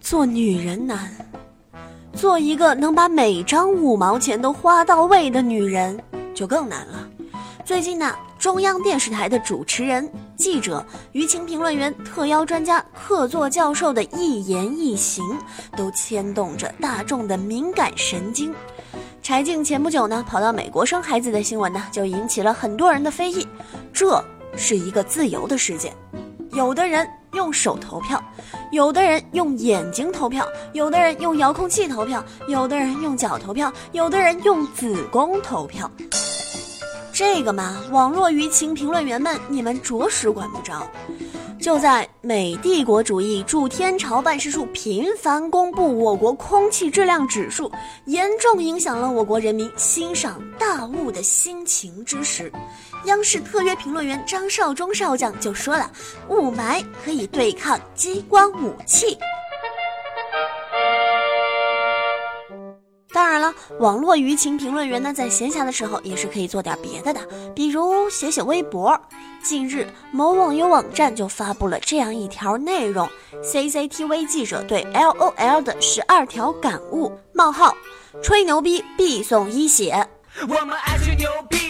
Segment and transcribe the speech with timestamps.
[0.00, 1.10] 做女人难，
[2.14, 6.00] 做一个能把每张五毛钱都花到位的女人
[6.34, 7.08] 就更难了。
[7.64, 15.24] 最近呢，中央电视台的主持人、记者、舆情评论员、特邀专家、客座教授的一言一行，
[15.76, 18.54] 都牵动着大众的敏感神经。
[19.20, 23.44] 柴静前不久呢，跑到美国生孩子的新闻呢，就引起了很多人的非议。
[23.92, 24.24] 这
[24.56, 25.92] 是一个自由的世界，
[26.52, 27.04] 有的人
[27.36, 28.20] 用手投票，
[28.72, 35.88] 有的人用眼睛投票，有的人用遥控器投票，有的人用脚投票，有的人用子宫投票。
[37.12, 40.86] 这个嘛，网络舆情评论员们，你们着实管不着。
[41.66, 47.68] 就在美帝国主义驻天朝办事处频繁公布我国空气质量指数，
[48.04, 52.52] 严重影响了我国人民欣赏大雾的心情之时，
[53.06, 55.90] 央视特约评论员张绍忠少将就说了
[56.30, 59.18] ：“雾霾可以对抗激光武器。”
[63.12, 67.20] 当然了，网络舆情评论员呢，在闲暇的时候也是可以做点别的的，
[67.56, 68.96] 比如写写微博。
[69.46, 73.08] 近日，某网游网站就发布了这样一条内容
[73.44, 77.72] ：CCTV 记者对 LOL 的十二条感悟：冒号，
[78.20, 80.04] 吹牛逼必送一血。
[80.48, 81.65] 我们爱吹牛逼，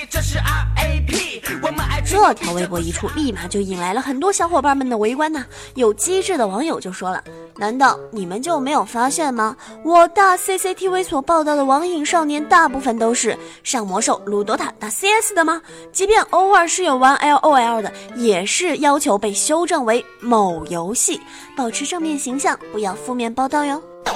[2.08, 5.44] 这条微博一出，立马就引来了很多小伙伴们的围观呐。
[5.74, 7.22] 有机智的网友就说了
[7.56, 9.56] ：“难道你们就没有发现吗？
[9.84, 15.60] 我大 CCTV 所报道的网瘾少年，大部分都是上魔兽、撸 DOTA、打 CS 的吗？
[15.92, 21.20] 即便偶尔是有玩 LOL 的，也是要求被修正为某游戏，
[21.56, 23.80] 保持正面形象，不要负面报道哟。”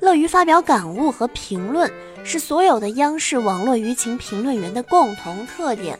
[0.00, 1.90] 乐于发表感悟和评论。
[2.24, 5.98] 是所有的央视网络舆情评论员的共同特点。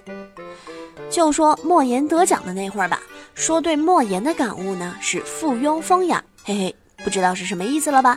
[1.11, 3.01] 就说莫言得奖的那会儿吧，
[3.35, 8.17] 说对莫言的感悟呢是附庸风雅，嘿嘿，不知道是什么意思了吧？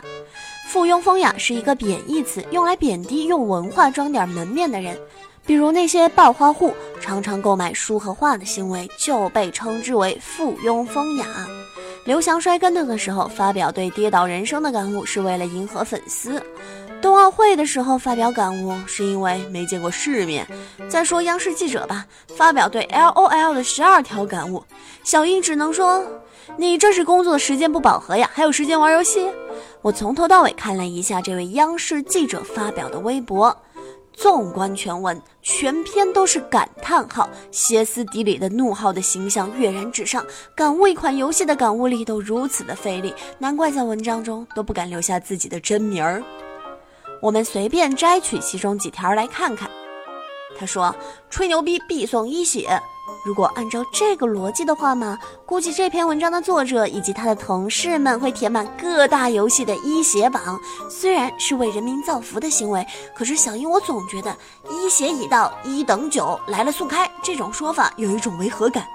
[0.68, 4.96] 附庸风雅是一个贬义词，用来贬低用文化装点门面的人，
[5.44, 11.26] 比如那些暴花户常常购买书和画的行为就被称之为附庸风雅。
[12.04, 16.42] 刘翔摔跟头的时候发表对跌倒人生的感悟，是为了迎合粉丝。
[17.04, 20.48] 冬奥会的时候发表感悟，是因为没见过世面。
[20.88, 24.64] 再说央视记者吧，发表对 LOL 的十二条感悟，
[25.02, 26.02] 小英只能说
[26.56, 29.28] ：“你这是工作的时间不饱和呀，还有时间玩游戏？”
[29.82, 33.54] 我从头到尾看了一下这位央视记者发表的微博，
[34.14, 40.24] 纵观全文，全篇都是感叹号，歇斯底里的怒号的形象跃然纸上。
[40.56, 46.24] 感悟一款游戏的感悟力都如此的费力，难怪在文章中都不敢留下自己的真名儿。
[47.24, 49.70] 我们随便摘取其中几条来看看。
[50.58, 50.94] 他说
[51.30, 52.78] ：“吹牛逼必送一血。”
[53.24, 60.60] 如果按照这个逻辑的话嘛，估计这篇文章的作者以及他的同事们会填满各大游戏的一血榜。
[60.90, 62.86] 虽然是为人民造福的行为，
[63.16, 64.36] 可是小英我总觉得
[64.70, 68.86] “一血已到，一等九来了速开”这种说法有一种违和感。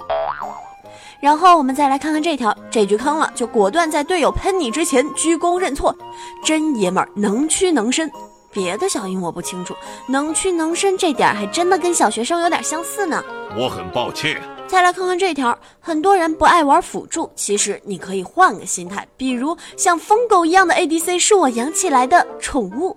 [1.20, 5.96] 然后我们再来看看这条，这局坑了就果断在队友喷你之前鞠躬认错，
[6.44, 8.10] 真爷们儿能屈能伸。
[8.52, 9.76] 别的小英我不清楚，
[10.08, 13.24] 能屈能伸这点还真的跟小学生有点相似呢。
[13.56, 14.42] 我很抱歉。
[14.68, 22.96] 再来看看这条，很多人不爱玩辅助，其实你可以换个心态，比如像疯狗一样的 ADC 是我养起来的宠物。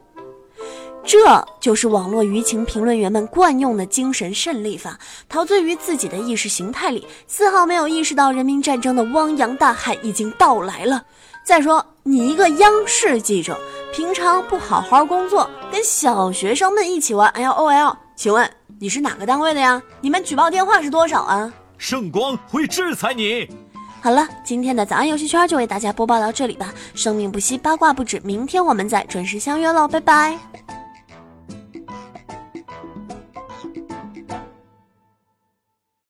[1.04, 4.98] 这就是网络舆情评论员们惯用的精神胜利法，
[5.28, 11.02] 陶醉于自己的意识形态里，丝毫没有意识到人民战争的汪洋大海已经到来了。
[11.44, 13.58] 再说，你一个央视记者，
[13.92, 18.48] 平常不好好工作，跟小学生们一起玩 L O L，请问
[18.78, 19.82] 你是哪个单位的呀？
[20.00, 21.52] 你们举报电话是多少啊？
[21.78, 23.48] 圣光会制裁你。
[24.00, 26.72] 好了，今天的早安游戏圈就为大家播报到这里吧。
[26.94, 30.38] 生命不息，八卦不止，明天我们再准时相约喽，拜拜。